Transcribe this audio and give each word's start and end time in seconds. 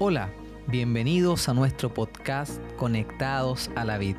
Hola, 0.00 0.30
bienvenidos 0.68 1.48
a 1.48 1.54
nuestro 1.54 1.92
podcast 1.92 2.62
Conectados 2.76 3.68
a 3.74 3.84
la 3.84 3.98
Vid. 3.98 4.14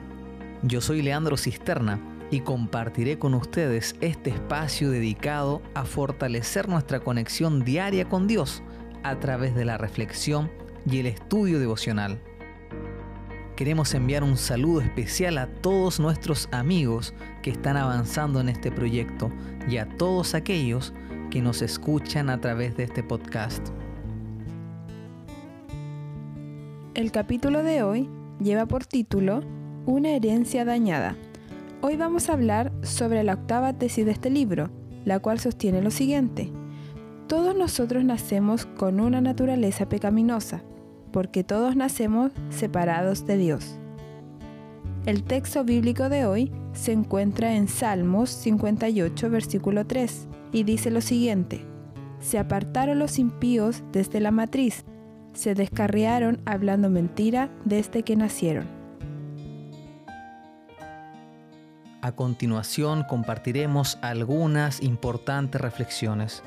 Yo 0.62 0.81
soy 0.81 1.02
Leandro 1.02 1.38
Cisterna 1.38 2.02
y 2.29 2.42
compartiré 2.42 3.17
con 3.17 3.33
ustedes 3.33 3.96
este 4.02 4.31
espacio 4.31 4.92
dedicado 4.92 5.62
a 5.76 5.86
fortalecer 5.86 6.68
nuestra 6.68 7.00
conexión 7.00 7.63
diaria 7.63 8.10
con 8.10 8.28
Dios 8.28 8.62
a 9.04 9.22
través 9.22 9.55
de 9.55 9.63
la 9.63 9.78
reflexión 9.78 10.51
y 10.86 11.00
el 11.00 11.05
estudio 11.05 11.60
devocional. 11.60 12.19
Queremos 13.55 13.94
enviar 13.94 14.26
un 14.26 14.36
saludo 14.36 14.82
especial 14.82 15.37
a 15.37 15.47
todos 15.47 16.02
nuestros 16.02 16.50
amigos 16.52 17.14
que 17.41 17.52
están 17.52 17.77
avanzando 17.77 18.41
en 18.41 18.50
este 18.50 18.70
proyecto 18.70 19.32
y 19.70 19.77
a 19.77 19.88
todos 19.88 20.36
aquellos 20.36 20.94
que 21.32 21.41
nos 21.41 21.62
escuchan 21.62 22.30
a 22.30 22.41
través 22.41 22.76
de 22.76 22.84
este 22.84 23.02
podcast. 23.02 23.70
El 26.99 27.13
capítulo 27.13 27.63
de 27.63 27.81
hoy 27.81 28.09
lleva 28.41 28.66
por 28.66 28.85
título 28.85 29.39
Una 29.85 30.09
herencia 30.09 30.66
dañada. 30.66 31.16
Hoy 31.80 31.95
vamos 31.95 32.27
a 32.27 32.34
hablar 32.34 32.73
sobre 32.81 33.23
la 33.23 33.35
octava 33.35 33.72
tesis 33.72 34.05
de 34.05 34.12
este 34.12 34.30
libro, 34.30 34.70
la 35.05 35.20
cual 35.20 35.39
sostiene 35.39 35.81
lo 35.81 35.91
siguiente. 35.91 36.52
Todos 37.27 37.55
nosotros 37.55 38.03
nacemos 38.03 38.66
con 38.66 38.99
una 38.99 39.22
naturaleza 39.22 39.88
pecaminosa, 39.88 40.62
porque 41.13 41.45
todos 41.45 41.77
nacemos 41.77 42.34
separados 42.49 43.25
de 43.25 43.38
Dios. 43.38 43.80
El 45.05 45.23
texto 45.23 45.63
bíblico 45.63 46.09
de 46.09 46.25
hoy 46.25 46.52
se 46.73 46.91
encuentra 46.91 47.55
en 47.55 47.70
Salmos 47.70 48.30
58, 48.30 49.30
versículo 49.30 49.88
3, 49.88 50.27
y 50.52 50.63
dice 50.63 50.91
lo 50.91 51.00
siguiente. 51.00 51.66
Se 52.20 52.38
apartaron 52.38 53.00
los 53.00 53.19
impíos 53.19 53.84
desde 53.94 54.19
la 54.19 54.31
matriz, 54.31 54.84
se 55.33 55.55
descarriaron 55.55 56.41
hablando 56.45 56.89
mentira 56.89 57.49
desde 57.66 58.03
que 58.03 58.16
nacieron. 58.16 58.67
A 62.02 62.13
continuación 62.13 63.03
compartiremos 63.03 63.97
algunas 64.02 64.81
importantes 64.81 65.59
reflexiones. 65.59 66.44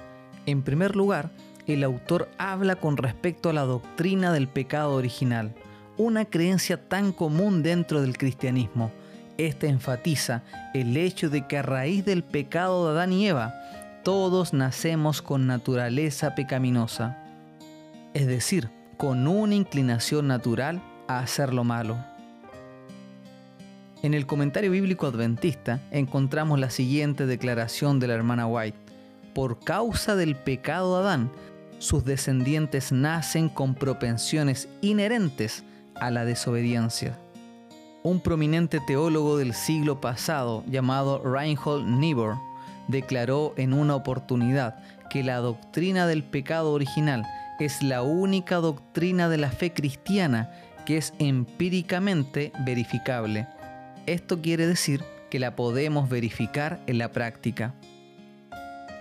En 0.47 0.63
primer 0.63 0.97
lugar, 0.97 1.31
el 1.67 1.85
autor 1.85 2.29
habla 2.39 2.77
con 2.77 2.97
respecto 2.97 3.51
a 3.51 3.53
la 3.53 3.63
doctrina 3.63 4.33
del 4.33 4.49
pecado 4.49 4.95
original, 4.95 5.55
una 5.99 6.25
creencia 6.25 6.89
tan 6.89 7.13
común 7.13 7.63
dentro 7.63 8.01
del 8.01 8.17
cristianismo. 8.17 8.91
Esta 9.37 9.67
enfatiza 9.67 10.43
el 10.75 10.97
hecho 10.97 11.29
de 11.29 11.47
que 11.47 11.59
a 11.59 11.63
raíz 11.63 12.05
del 12.05 12.25
pecado 12.25 12.87
de 12.87 12.93
Adán 12.93 13.13
y 13.13 13.29
Eva, 13.29 13.55
todos 14.03 14.53
nacemos 14.53 15.23
con 15.23 15.47
naturaleza 15.47 16.35
pecaminosa 16.35 17.22
es 18.15 18.27
decir, 18.27 18.71
con 18.97 19.27
una 19.27 19.55
inclinación 19.55 20.29
natural 20.29 20.83
a 21.09 21.21
hacer 21.21 21.53
lo 21.53 21.65
malo. 21.65 21.97
En 24.03 24.15
el 24.15 24.27
comentario 24.27 24.71
bíblico 24.73 25.07
adventista 25.07 25.81
encontramos 25.91 26.59
la 26.59 26.71
siguiente 26.71 27.27
declaración 27.27 28.01
de 28.01 28.09
la 28.09 28.15
hermana 28.15 28.47
White. 28.47 28.77
Por 29.35 29.61
causa 29.61 30.17
del 30.17 30.35
pecado 30.35 30.97
de 30.97 31.05
Adán, 31.05 31.31
sus 31.79 32.05
descendientes 32.05 32.93
nacen 32.93 33.49
con 33.49 33.75
propensiones 33.75 34.69
inherentes 34.81 35.65
a 35.95 36.11
la 36.11 36.25
desobediencia. 36.25 37.19
Un 38.03 38.21
prominente 38.21 38.81
teólogo 38.81 39.37
del 39.37 39.55
siglo 39.55 40.01
pasado 40.01 40.65
llamado 40.67 41.23
Reinhold 41.23 41.87
Niebuhr 41.87 42.37
declaró 42.89 43.55
en 43.57 43.73
una 43.73 43.95
oportunidad 43.95 44.83
que 45.11 45.23
la 45.23 45.37
doctrina 45.37 46.07
del 46.07 46.25
pecado 46.25 46.73
original 46.73 47.25
es 47.65 47.83
la 47.83 48.03
única 48.03 48.57
doctrina 48.57 49.29
de 49.29 49.39
la 49.39 49.51
fe 49.51 49.73
cristiana 49.73 50.51
que 50.85 50.97
es 50.97 51.15
empíricamente 51.19 52.53
verificable. 52.65 53.47
Esto 54.07 54.41
quiere 54.41 54.67
decir 54.67 55.05
que 55.31 55.39
la 55.39 55.55
podemos 55.55 56.09
verificar 56.09 56.81
en 56.87 56.99
la 56.99 57.13
práctica. 57.13 57.75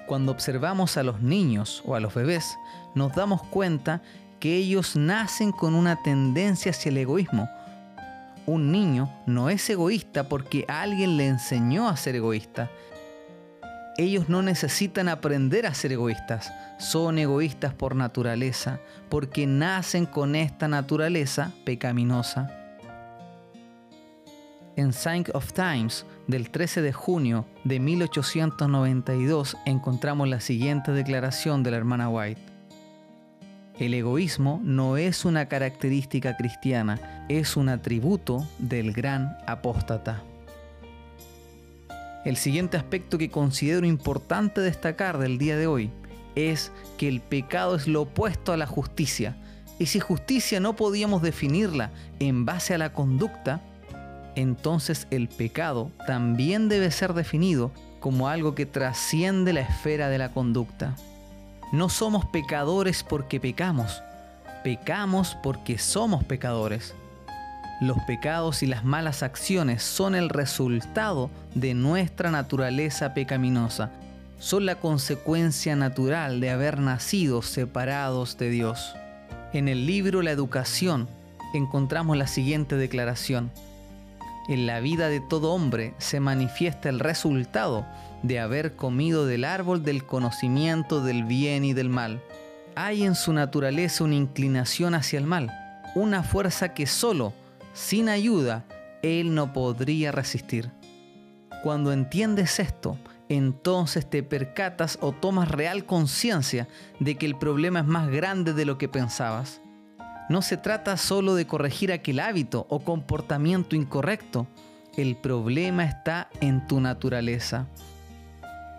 Cuando 0.07 0.31
observamos 0.31 0.97
a 0.97 1.03
los 1.03 1.21
niños 1.21 1.81
o 1.85 1.95
a 1.95 1.99
los 1.99 2.13
bebés, 2.13 2.57
nos 2.95 3.15
damos 3.15 3.43
cuenta 3.43 4.01
que 4.39 4.55
ellos 4.55 4.95
nacen 4.95 5.51
con 5.51 5.75
una 5.75 6.01
tendencia 6.03 6.71
hacia 6.71 6.89
el 6.89 6.97
egoísmo. 6.97 7.49
Un 8.45 8.71
niño 8.71 9.11
no 9.25 9.49
es 9.49 9.69
egoísta 9.69 10.23
porque 10.23 10.65
alguien 10.67 11.17
le 11.17 11.27
enseñó 11.27 11.87
a 11.87 11.95
ser 11.95 12.15
egoísta, 12.15 12.69
ellos 13.97 14.29
no 14.29 14.41
necesitan 14.41 15.09
aprender 15.09 15.65
a 15.65 15.73
ser 15.73 15.91
egoístas, 15.91 16.51
son 16.79 17.17
egoístas 17.17 17.73
por 17.73 17.95
naturaleza, 17.95 18.79
porque 19.09 19.45
nacen 19.47 20.05
con 20.05 20.35
esta 20.35 20.67
naturaleza 20.67 21.51
pecaminosa. 21.65 22.57
En 24.75 24.93
Sign 24.93 25.25
of 25.33 25.51
Times 25.53 26.05
del 26.27 26.49
13 26.49 26.81
de 26.81 26.93
junio 26.93 27.45
de 27.65 27.79
1892 27.79 29.57
encontramos 29.65 30.29
la 30.29 30.39
siguiente 30.39 30.91
declaración 30.91 31.61
de 31.61 31.71
la 31.71 31.77
hermana 31.77 32.09
White. 32.09 32.41
El 33.77 33.93
egoísmo 33.93 34.61
no 34.63 34.95
es 34.95 35.25
una 35.25 35.47
característica 35.47 36.37
cristiana, 36.37 37.25
es 37.29 37.57
un 37.57 37.67
atributo 37.67 38.47
del 38.59 38.93
gran 38.93 39.37
apóstata. 39.45 40.23
El 42.23 42.37
siguiente 42.37 42.77
aspecto 42.77 43.17
que 43.17 43.31
considero 43.31 43.85
importante 43.85 44.61
destacar 44.61 45.17
del 45.17 45.37
día 45.37 45.57
de 45.57 45.65
hoy 45.65 45.89
es 46.35 46.71
que 46.97 47.07
el 47.07 47.19
pecado 47.19 47.75
es 47.75 47.87
lo 47.87 48.03
opuesto 48.03 48.53
a 48.53 48.57
la 48.57 48.67
justicia. 48.67 49.35
Y 49.79 49.87
si 49.87 49.99
justicia 49.99 50.59
no 50.59 50.75
podíamos 50.75 51.23
definirla 51.23 51.91
en 52.19 52.45
base 52.45 52.75
a 52.75 52.77
la 52.77 52.93
conducta, 52.93 53.61
entonces 54.35 55.07
el 55.09 55.27
pecado 55.27 55.91
también 56.05 56.69
debe 56.69 56.91
ser 56.91 57.13
definido 57.13 57.71
como 57.99 58.27
algo 58.27 58.53
que 58.53 58.65
trasciende 58.65 59.53
la 59.53 59.61
esfera 59.61 60.09
de 60.09 60.19
la 60.19 60.29
conducta. 60.29 60.95
No 61.71 61.89
somos 61.89 62.25
pecadores 62.25 63.03
porque 63.03 63.39
pecamos, 63.39 64.03
pecamos 64.63 65.37
porque 65.41 65.77
somos 65.77 66.23
pecadores. 66.23 66.93
Los 67.81 67.97
pecados 68.03 68.61
y 68.61 68.67
las 68.67 68.85
malas 68.85 69.23
acciones 69.23 69.81
son 69.81 70.13
el 70.13 70.29
resultado 70.29 71.31
de 71.55 71.73
nuestra 71.73 72.29
naturaleza 72.29 73.15
pecaminosa. 73.15 73.89
Son 74.37 74.67
la 74.67 74.75
consecuencia 74.75 75.75
natural 75.75 76.39
de 76.41 76.51
haber 76.51 76.79
nacido 76.79 77.41
separados 77.41 78.37
de 78.37 78.51
Dios. 78.51 78.93
En 79.51 79.67
el 79.67 79.87
libro 79.87 80.21
La 80.21 80.29
Educación 80.29 81.09
encontramos 81.55 82.15
la 82.17 82.27
siguiente 82.27 82.77
declaración. 82.77 83.51
En 84.47 84.67
la 84.67 84.79
vida 84.79 85.09
de 85.09 85.19
todo 85.19 85.51
hombre 85.51 85.95
se 85.97 86.19
manifiesta 86.19 86.87
el 86.87 86.99
resultado 86.99 87.83
de 88.21 88.39
haber 88.39 88.75
comido 88.75 89.25
del 89.25 89.43
árbol 89.43 89.83
del 89.83 90.05
conocimiento 90.05 91.03
del 91.03 91.23
bien 91.23 91.65
y 91.65 91.73
del 91.73 91.89
mal. 91.89 92.21
Hay 92.75 93.01
en 93.01 93.15
su 93.15 93.33
naturaleza 93.33 94.03
una 94.03 94.13
inclinación 94.13 94.93
hacia 94.93 95.17
el 95.17 95.25
mal, 95.25 95.51
una 95.95 96.21
fuerza 96.21 96.75
que 96.75 96.85
solo 96.85 97.33
sin 97.73 98.09
ayuda, 98.09 98.65
Él 99.01 99.33
no 99.35 99.53
podría 99.53 100.11
resistir. 100.11 100.71
Cuando 101.63 101.93
entiendes 101.93 102.59
esto, 102.59 102.97
entonces 103.29 104.09
te 104.09 104.23
percatas 104.23 104.97
o 105.01 105.11
tomas 105.11 105.49
real 105.49 105.85
conciencia 105.85 106.67
de 106.99 107.15
que 107.15 107.25
el 107.25 107.37
problema 107.37 107.79
es 107.79 107.85
más 107.85 108.09
grande 108.09 108.53
de 108.53 108.65
lo 108.65 108.77
que 108.77 108.89
pensabas. 108.89 109.61
No 110.29 110.41
se 110.41 110.57
trata 110.57 110.97
solo 110.97 111.35
de 111.35 111.47
corregir 111.47 111.91
aquel 111.91 112.19
hábito 112.19 112.65
o 112.69 112.79
comportamiento 112.79 113.75
incorrecto, 113.75 114.47
el 114.97 115.15
problema 115.15 115.85
está 115.85 116.29
en 116.41 116.67
tu 116.67 116.81
naturaleza. 116.81 117.67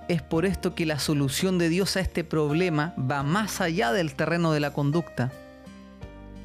Es 0.09 0.21
por 0.21 0.45
esto 0.45 0.75
que 0.75 0.85
la 0.85 0.99
solución 0.99 1.59
de 1.59 1.69
Dios 1.69 1.97
a 1.97 2.01
este 2.01 2.25
problema 2.25 2.95
va 2.99 3.23
más 3.23 3.61
allá 3.61 3.93
del 3.93 4.15
terreno 4.15 4.53
de 4.53 4.61
la 4.61 4.73
conducta. 4.73 5.33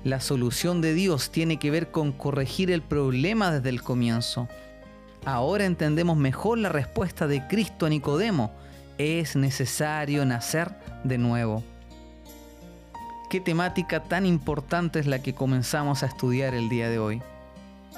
La 0.07 0.21
solución 0.21 0.79
de 0.79 0.93
Dios 0.93 1.31
tiene 1.31 1.59
que 1.59 1.69
ver 1.69 1.91
con 1.91 2.13
corregir 2.13 2.71
el 2.71 2.81
problema 2.81 3.51
desde 3.51 3.67
el 3.67 3.83
comienzo. 3.83 4.47
Ahora 5.25 5.65
entendemos 5.65 6.15
mejor 6.15 6.59
la 6.59 6.69
respuesta 6.69 7.27
de 7.27 7.45
Cristo 7.47 7.85
a 7.85 7.89
Nicodemo. 7.89 8.53
Es 8.97 9.35
necesario 9.35 10.23
nacer 10.25 10.73
de 11.03 11.17
nuevo. 11.17 11.61
Qué 13.29 13.41
temática 13.41 14.01
tan 14.01 14.25
importante 14.25 14.99
es 14.99 15.07
la 15.07 15.19
que 15.19 15.35
comenzamos 15.35 16.03
a 16.03 16.05
estudiar 16.05 16.53
el 16.53 16.69
día 16.69 16.89
de 16.89 16.99
hoy. 16.99 17.21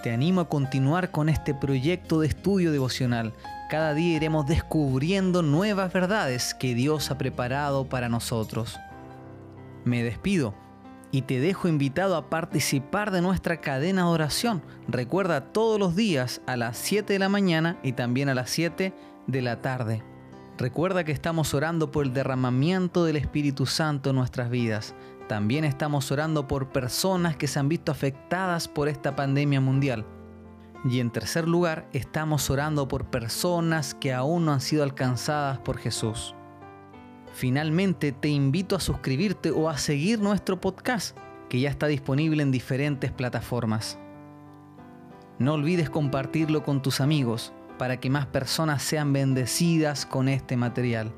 Te 0.02 0.12
animo 0.12 0.42
a 0.42 0.50
continuar 0.50 1.12
con 1.12 1.30
este 1.30 1.54
proyecto 1.54 2.22
de 2.22 2.28
estudio 2.30 2.72
devocional. 2.72 3.36
Cada 3.70 3.94
día 3.94 4.16
iremos 4.16 4.48
descubriendo 4.48 5.44
nuevas 5.44 5.94
verdades 5.94 6.56
que 6.56 6.74
Dios 6.74 7.12
ha 7.12 7.20
preparado 7.20 7.86
para 7.86 8.10
nosotros. 8.10 8.80
Me 9.86 10.02
despido 10.02 10.56
y 11.12 11.24
te 11.24 11.40
dejo 11.40 11.68
invitado 11.68 12.16
a 12.16 12.30
participar 12.30 13.12
de 13.12 13.22
nuestra 13.22 13.62
cadena 13.62 14.04
de 14.04 14.10
oración. 14.10 14.62
Recuerda 14.88 15.52
todos 15.52 15.80
los 15.80 15.96
días 15.96 16.42
a 16.46 16.56
las 16.56 16.78
7 16.78 17.14
de 17.14 17.20
la 17.20 17.30
mañana 17.30 17.80
y 17.84 17.94
también 17.94 18.30
a 18.30 18.36
las 18.36 18.50
7 18.50 18.94
de 19.28 19.42
la 19.42 19.62
tarde. 19.62 20.04
Recuerda 20.58 21.04
que 21.04 21.12
estamos 21.12 21.54
orando 21.54 21.90
por 21.90 22.06
el 22.06 22.14
derramamiento 22.14 23.06
del 23.06 23.16
Espíritu 23.16 23.66
Santo 23.66 24.10
en 24.10 24.18
nuestras 24.18 24.50
vidas. 24.50 24.94
También 25.28 25.64
estamos 25.64 26.12
orando 26.12 26.48
por 26.48 26.70
personas 26.70 27.38
que 27.38 27.48
se 27.48 27.60
han 27.60 27.70
visto 27.70 27.92
afectadas 27.92 28.68
por 28.68 28.90
esta 28.90 29.16
pandemia 29.16 29.62
mundial. 29.62 30.06
Y 30.86 31.00
en 31.00 31.12
tercer 31.12 31.48
lugar, 31.48 31.88
estamos 31.94 32.50
orando 32.50 32.88
por 32.88 33.06
personas 33.06 33.94
que 33.94 34.14
aún 34.14 34.46
no 34.46 34.54
han 34.54 34.62
sido 34.62 34.84
alcanzadas 34.84 35.60
por 35.60 35.78
Jesús. 35.78 36.36
Finalmente, 37.40 38.12
te 38.12 38.28
invito 38.28 38.76
a 38.76 38.82
suscribirte 38.82 39.52
o 39.52 39.70
a 39.70 39.78
seguir 39.78 40.20
nuestro 40.20 40.60
podcast, 40.60 41.18
que 41.48 41.62
ya 41.62 41.70
está 41.70 41.88
disponible 41.88 42.44
en 42.44 42.52
diferentes 42.52 43.14
plataformas. 43.14 43.98
No 45.38 45.54
olvides 45.54 45.90
compartirlo 45.90 46.66
con 46.66 46.82
tus 46.82 47.00
amigos 47.00 47.54
para 47.78 47.98
que 48.02 48.10
más 48.10 48.26
personas 48.26 48.84
sean 48.84 49.14
bendecidas 49.14 50.06
con 50.06 50.28
este 50.28 50.58
material. 50.58 51.14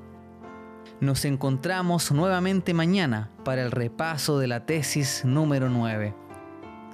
Nos 0.99 1.25
encontramos 1.25 2.11
nuevamente 2.11 2.75
mañana 2.75 3.31
para 3.43 3.63
el 3.63 3.71
repaso 3.71 4.37
de 4.37 4.45
la 4.45 4.67
tesis 4.67 5.25
número 5.25 5.69
9. 5.69 6.13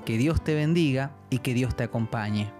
Que 0.06 0.18
Dios 0.18 0.41
te 0.41 0.56
bendiga 0.56 1.12
y 1.29 1.39
que 1.39 1.53
Dios 1.53 1.75
te 1.75 1.83
acompañe. 1.83 2.53